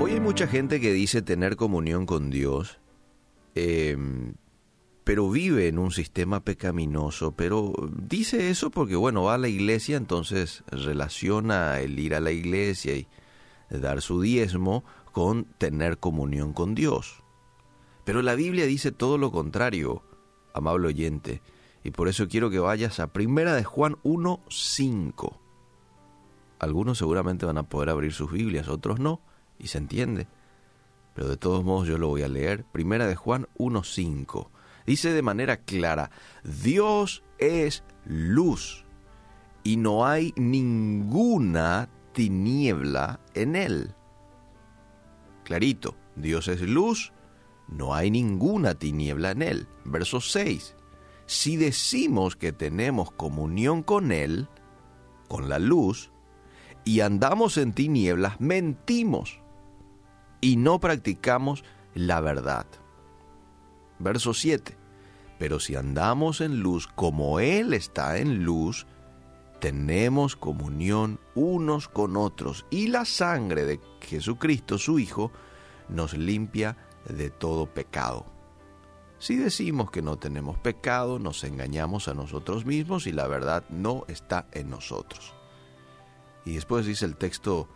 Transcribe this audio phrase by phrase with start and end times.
[0.00, 2.78] Hoy hay mucha gente que dice tener comunión con Dios,
[3.54, 4.34] em,
[5.04, 9.96] pero vive en un sistema pecaminoso, pero dice eso porque, bueno, va a la iglesia,
[9.96, 13.06] entonces relaciona el ir a la iglesia y
[13.70, 17.22] dar su diezmo con tener comunión con Dios.
[18.04, 20.02] Pero la Biblia dice todo lo contrario,
[20.52, 21.40] amable oyente,
[21.84, 25.38] y por eso quiero que vayas a Primera de Juan 1:5.
[26.58, 29.20] Algunos seguramente van a poder abrir sus Biblias, otros no,
[29.58, 30.26] y se entiende.
[31.14, 32.64] Pero de todos modos yo lo voy a leer.
[32.64, 34.50] Primera de Juan 1:5.
[34.86, 36.10] Dice de manera clara,
[36.42, 38.84] Dios es luz
[39.62, 43.94] y no hay ninguna tiniebla en él.
[45.44, 47.12] Clarito, Dios es luz,
[47.68, 49.68] no hay ninguna tiniebla en él.
[49.84, 50.74] Verso 6.
[51.26, 54.48] Si decimos que tenemos comunión con él,
[55.28, 56.10] con la luz,
[56.84, 59.40] y andamos en tinieblas, mentimos
[60.44, 62.66] y no practicamos la verdad.
[63.98, 64.76] Verso 7.
[65.38, 68.86] Pero si andamos en luz como Él está en luz,
[69.58, 75.32] tenemos comunión unos con otros y la sangre de Jesucristo, su Hijo,
[75.88, 76.76] nos limpia
[77.08, 78.26] de todo pecado.
[79.18, 84.04] Si decimos que no tenemos pecado, nos engañamos a nosotros mismos y la verdad no
[84.08, 85.32] está en nosotros.
[86.44, 87.66] Y después dice el texto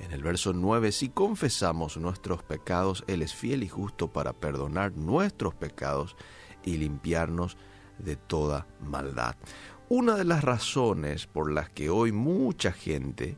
[0.00, 4.92] en el verso 9, si confesamos nuestros pecados, Él es fiel y justo para perdonar
[4.92, 6.16] nuestros pecados
[6.64, 7.56] y limpiarnos
[7.98, 9.36] de toda maldad.
[9.88, 13.36] Una de las razones por las que hoy mucha gente,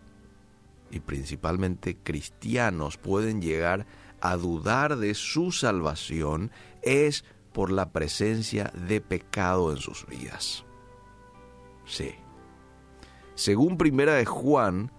[0.91, 3.86] y principalmente cristianos, pueden llegar
[4.20, 6.50] a dudar de su salvación
[6.83, 10.64] es por la presencia de pecado en sus vidas.
[11.86, 12.14] Sí.
[13.34, 14.92] Según Primera de Juan,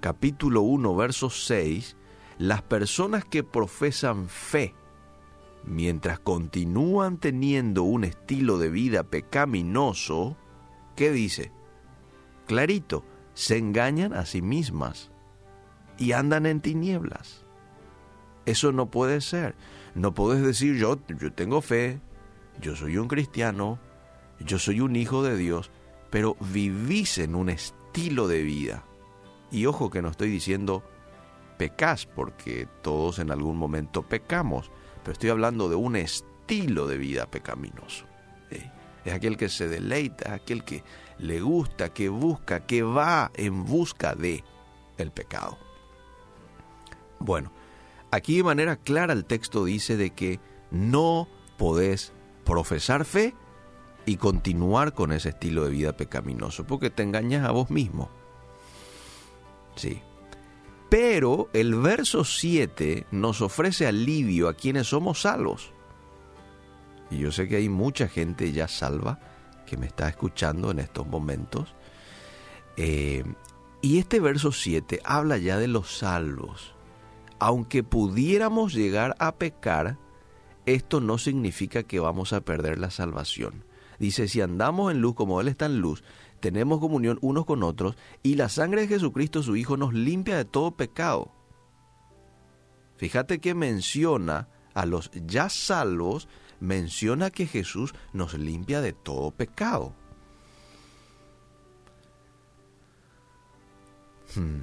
[0.00, 1.96] capítulo 1, verso 6,
[2.38, 4.74] las personas que profesan fe,
[5.64, 10.36] mientras continúan teniendo un estilo de vida pecaminoso,
[10.94, 11.52] ¿qué dice?
[12.46, 13.04] Clarito,
[13.34, 15.10] se engañan a sí mismas
[15.98, 17.44] y andan en tinieblas.
[18.44, 19.56] Eso no puede ser.
[19.94, 22.00] No puedes decir yo, yo tengo fe,
[22.60, 23.78] yo soy un cristiano,
[24.40, 25.70] yo soy un hijo de Dios,
[26.10, 28.84] pero vivís en un estilo de vida
[29.50, 30.82] y ojo que no estoy diciendo
[31.58, 34.70] pecas, porque todos en algún momento pecamos,
[35.02, 38.06] pero estoy hablando de un estilo de vida pecaminoso.
[39.04, 40.82] Es aquel que se deleita, es aquel que
[41.18, 44.42] le gusta, que busca, que va en busca de
[44.98, 45.58] el pecado.
[47.20, 47.52] Bueno,
[48.10, 50.40] aquí de manera clara el texto dice de que
[50.72, 52.12] no podés
[52.44, 53.34] profesar fe
[54.06, 58.10] y continuar con ese estilo de vida pecaminoso, porque te engañas a vos mismo.
[59.76, 60.02] Sí.
[60.88, 65.72] Pero el verso 7 nos ofrece alivio a quienes somos salvos.
[67.10, 69.20] Y yo sé que hay mucha gente ya salva
[69.66, 71.74] que me está escuchando en estos momentos.
[72.76, 73.24] Eh,
[73.82, 76.74] y este verso 7 habla ya de los salvos.
[77.38, 79.98] Aunque pudiéramos llegar a pecar,
[80.64, 83.65] esto no significa que vamos a perder la salvación.
[83.98, 86.04] Dice, si andamos en luz como Él está en luz,
[86.40, 90.44] tenemos comunión unos con otros y la sangre de Jesucristo su Hijo nos limpia de
[90.44, 91.32] todo pecado.
[92.96, 96.28] Fíjate que menciona a los ya salvos,
[96.60, 99.94] menciona que Jesús nos limpia de todo pecado.
[104.34, 104.62] Hmm.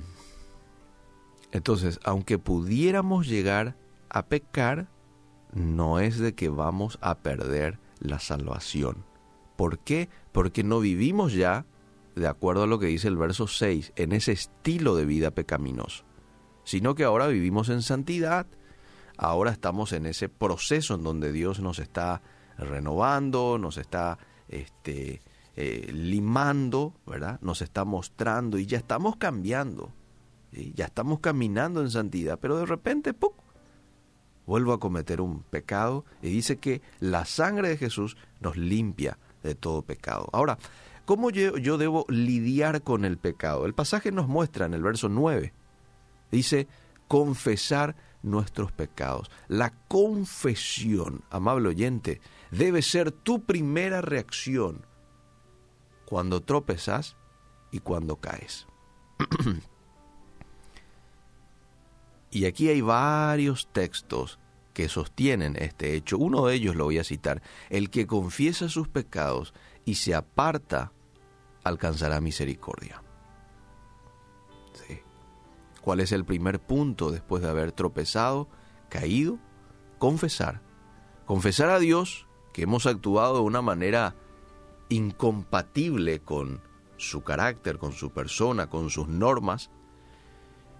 [1.52, 3.76] Entonces, aunque pudiéramos llegar
[4.10, 4.88] a pecar,
[5.54, 9.04] no es de que vamos a perder la salvación.
[9.56, 10.10] ¿Por qué?
[10.32, 11.66] Porque no vivimos ya,
[12.16, 16.04] de acuerdo a lo que dice el verso 6, en ese estilo de vida pecaminoso,
[16.64, 18.48] sino que ahora vivimos en santidad,
[19.18, 22.22] ahora estamos en ese proceso en donde Dios nos está
[22.58, 25.22] renovando, nos está este,
[25.56, 27.40] eh, limando, ¿verdad?
[27.42, 29.92] Nos está mostrando y ya estamos cambiando,
[30.52, 33.32] ya estamos caminando en santidad, pero de repente, ¡pum!
[34.46, 39.56] vuelvo a cometer un pecado y dice que la sangre de Jesús nos limpia de
[39.56, 40.28] todo pecado.
[40.32, 40.58] Ahora,
[41.06, 43.66] ¿cómo yo, debo lidiar con el pecado?
[43.66, 45.54] El pasaje nos muestra en el verso 9.
[46.32, 46.68] Dice,
[47.08, 49.30] confesar nuestros pecados.
[49.48, 54.86] La confesión, amable oyente, debe ser tu primera reacción
[56.06, 57.16] cuando tropezas
[57.72, 58.66] y cuando caes.
[62.32, 64.40] y aquí hay varios textos
[64.74, 66.18] que sostienen este hecho.
[66.18, 67.42] Uno de ellos lo voy a citar.
[67.70, 69.54] El que confiesa sus pecados
[69.86, 70.92] y se aparta
[71.64, 73.02] alcanzará misericordia.
[75.84, 78.48] ¿Cuál es el primer punto después de haber tropezado,
[78.88, 79.38] caído?
[80.00, 80.62] Confesar.
[81.26, 84.16] Confesar a Dios que hemos actuado de una manera
[84.88, 86.62] incompatible con
[86.96, 89.72] su carácter, con su persona, con sus normas.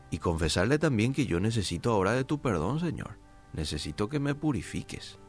[0.10, 3.18] Y confesarle también que yo necesito ahora de tu perdón, Señor.
[3.54, 5.20] Necesito que me purifiques.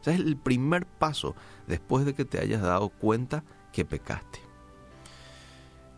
[0.00, 1.34] Ese es el primer paso
[1.66, 4.40] después de que te hayas dado cuenta que pecaste.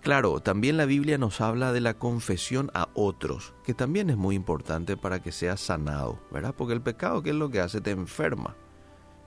[0.01, 4.37] Claro, también la Biblia nos habla de la confesión a otros, que también es muy
[4.37, 6.55] importante para que seas sanado, ¿verdad?
[6.57, 7.81] Porque el pecado, ¿qué es lo que hace?
[7.81, 8.55] Te enferma.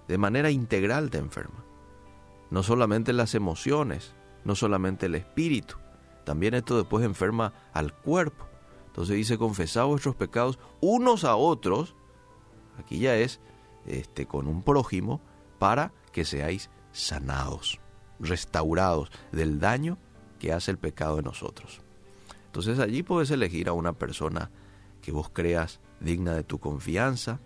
[0.08, 1.66] De manera integral te enferma.
[2.50, 4.16] No solamente las emociones,
[4.46, 5.76] no solamente el espíritu,
[6.24, 8.49] también esto después enferma al cuerpo.
[9.00, 11.96] Entonces dice, confesad vuestros pecados unos a otros,
[12.78, 13.40] aquí ya es
[13.86, 15.22] este, con un prójimo,
[15.57, 17.80] para que seáis sanados,
[18.19, 19.98] restaurados del daño
[20.38, 21.80] que hace el pecado en nosotros.
[22.48, 24.51] Entonces allí puedes elegir a una persona
[25.02, 27.40] que vos creas digna de tu confianza,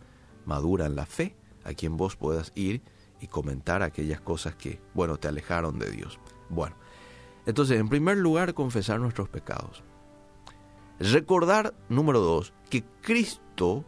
[0.48, 1.36] madura en la fe,
[1.66, 2.82] a quien vos puedas ir
[3.22, 6.20] y comentar aquellas cosas que, bueno, te alejaron de Dios.
[6.50, 6.76] Bueno,
[7.46, 9.84] entonces, en primer lugar, confesar nuestros pecados.
[11.12, 13.84] Recordar, número dos, que Cristo,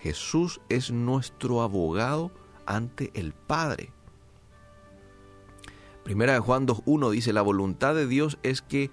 [0.00, 2.32] Jesús, es nuestro abogado
[2.66, 3.92] ante el Padre.
[6.02, 8.90] Primera de Juan 2.1 dice, la voluntad de Dios es que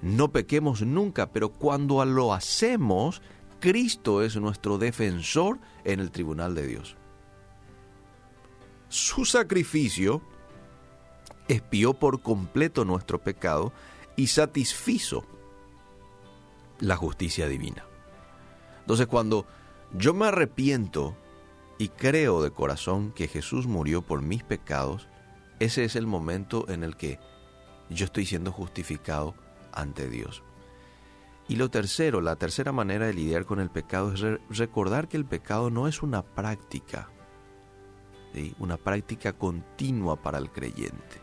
[0.00, 3.20] no pequemos nunca, pero cuando lo hacemos,
[3.60, 6.96] Cristo es nuestro defensor en el tribunal de Dios.
[8.88, 10.22] Su sacrificio
[11.46, 13.74] expió por completo nuestro pecado
[14.16, 15.26] y satisfizo
[16.80, 17.84] la justicia divina.
[18.80, 19.46] Entonces cuando
[19.92, 21.16] yo me arrepiento
[21.78, 25.08] y creo de corazón que Jesús murió por mis pecados,
[25.58, 27.18] ese es el momento en el que
[27.88, 29.34] yo estoy siendo justificado
[29.72, 30.42] ante Dios.
[31.48, 34.20] Y lo tercero, la tercera manera de lidiar con el pecado es
[34.50, 37.08] recordar que el pecado no es una práctica,
[38.58, 41.20] una práctica continua para el creyente.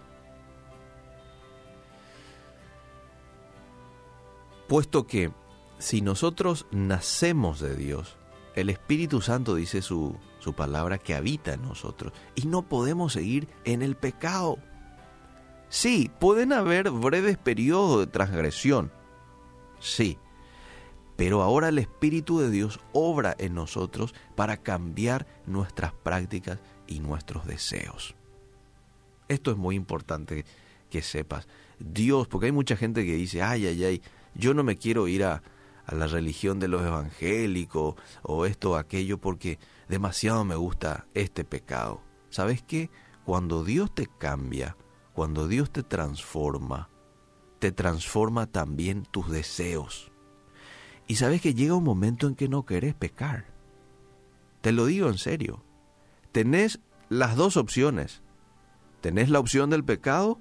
[4.67, 5.31] Puesto que
[5.83, 8.15] si nosotros nacemos de Dios,
[8.55, 13.49] el Espíritu Santo dice su, su palabra que habita en nosotros y no podemos seguir
[13.65, 14.59] en el pecado.
[15.67, 18.93] Sí, pueden haber breves periodos de transgresión,
[19.81, 20.17] sí,
[21.17, 27.45] pero ahora el Espíritu de Dios obra en nosotros para cambiar nuestras prácticas y nuestros
[27.45, 28.15] deseos.
[29.27, 30.45] Esto es muy importante
[30.89, 31.45] que sepas.
[31.77, 34.01] Dios, porque hay mucha gente que dice, ay, ay, ay,
[34.33, 35.43] yo no me quiero ir a,
[35.85, 41.43] a la religión de los evangélicos o esto o aquello porque demasiado me gusta este
[41.43, 42.01] pecado.
[42.29, 42.89] ¿Sabes qué?
[43.25, 44.75] Cuando Dios te cambia,
[45.13, 46.89] cuando Dios te transforma,
[47.59, 50.11] te transforma también tus deseos.
[51.07, 53.45] Y sabes que llega un momento en que no querés pecar.
[54.61, 55.63] Te lo digo en serio.
[56.31, 56.79] Tenés
[57.09, 58.21] las dos opciones.
[59.01, 60.39] Tenés la opción del pecado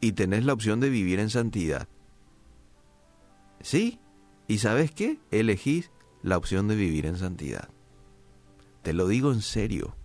[0.00, 1.88] y tenés la opción de vivir en santidad.
[3.60, 3.98] Sí,
[4.52, 5.18] y sabes qué?
[5.30, 5.90] Elegís
[6.22, 7.70] la opción de vivir en santidad.
[8.82, 9.96] Te lo digo en serio.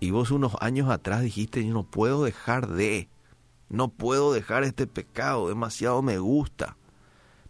[0.00, 3.10] Y vos unos años atrás dijiste, yo no puedo dejar de,
[3.68, 6.78] no puedo dejar este pecado, demasiado me gusta.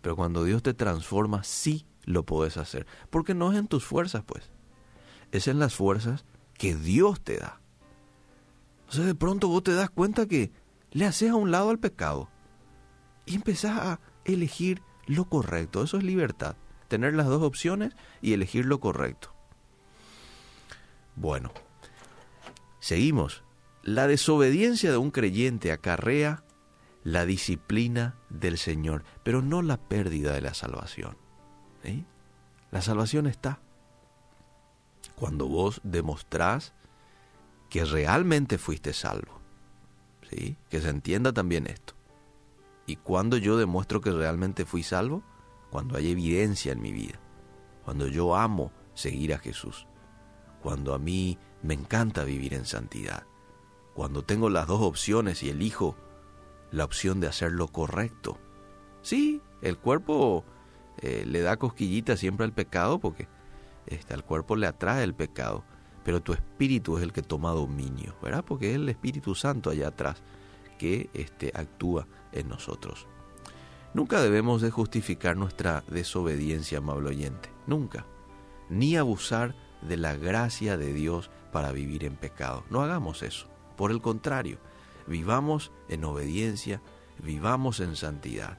[0.00, 2.84] Pero cuando Dios te transforma, sí lo puedes hacer.
[3.08, 4.50] Porque no es en tus fuerzas, pues.
[5.30, 7.60] Es en las fuerzas que Dios te da.
[8.80, 10.50] Entonces de pronto vos te das cuenta que
[10.90, 12.28] le haces a un lado al pecado.
[13.26, 15.82] Y empezás a elegir lo correcto.
[15.82, 16.56] Eso es libertad.
[16.88, 19.34] Tener las dos opciones y elegir lo correcto.
[21.16, 21.52] Bueno,
[22.80, 23.42] seguimos.
[23.82, 26.44] La desobediencia de un creyente acarrea
[27.04, 31.16] la disciplina del Señor, pero no la pérdida de la salvación.
[32.70, 33.60] La salvación está.
[35.16, 36.72] Cuando vos demostrás
[37.68, 39.40] que realmente fuiste salvo.
[40.30, 40.56] ¿sí?
[40.70, 41.91] Que se entienda también esto.
[42.86, 45.22] ¿Y cuando yo demuestro que realmente fui salvo?
[45.70, 47.18] Cuando hay evidencia en mi vida.
[47.84, 49.86] Cuando yo amo seguir a Jesús.
[50.62, 53.24] Cuando a mí me encanta vivir en santidad.
[53.94, 55.96] Cuando tengo las dos opciones y elijo
[56.70, 58.38] la opción de hacer lo correcto.
[59.02, 60.44] Sí, el cuerpo
[60.98, 63.28] eh, le da cosquillita siempre al pecado porque
[63.86, 65.64] este, cuerpo le atrae el pecado,
[66.04, 68.44] pero tu espíritu es el que toma dominio, ¿verdad?
[68.44, 70.22] Porque es el Espíritu Santo allá atrás
[70.82, 73.06] que este, actúa en nosotros.
[73.94, 78.04] Nunca debemos de justificar nuestra desobediencia, amable oyente, nunca,
[78.68, 82.64] ni abusar de la gracia de Dios para vivir en pecado.
[82.68, 83.46] No hagamos eso.
[83.76, 84.58] Por el contrario,
[85.06, 86.82] vivamos en obediencia,
[87.22, 88.58] vivamos en santidad.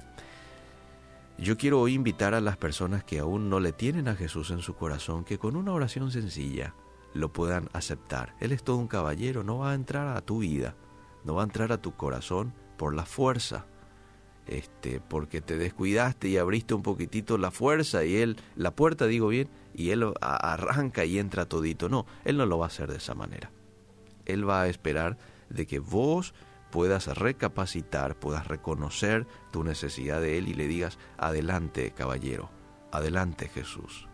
[1.38, 4.62] Yo quiero hoy invitar a las personas que aún no le tienen a Jesús en
[4.62, 6.74] su corazón que con una oración sencilla
[7.14, 8.34] lo puedan aceptar.
[8.40, 10.78] Él es todo un caballero, no va a entrar a tu vida,
[11.24, 13.66] no va a entrar a tu corazón por la fuerza.
[14.46, 19.30] Este, porque te descuidaste y abriste un poquitito la fuerza y él, la puerta digo
[19.30, 21.88] bien, y él arranca y entra todito.
[21.88, 23.52] No, él no lo va a hacer de esa manera.
[24.26, 25.18] Él va a esperar
[25.50, 26.34] de que vos
[26.72, 32.50] puedas recapacitar, puedas reconocer tu necesidad de Él y le digas, adelante caballero,
[32.92, 34.08] adelante Jesús.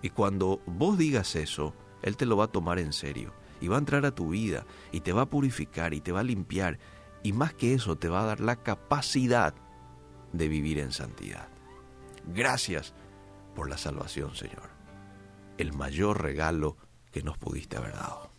[0.00, 3.32] Y cuando vos digas eso, Él te lo va a tomar en serio
[3.62, 6.20] y va a entrar a tu vida y te va a purificar y te va
[6.20, 6.78] a limpiar
[7.22, 9.54] y más que eso te va a dar la capacidad
[10.32, 11.48] de vivir en santidad.
[12.26, 12.92] Gracias
[13.54, 14.70] por la salvación, Señor.
[15.58, 16.76] El mayor regalo
[17.12, 18.31] que nos pudiste haber dado.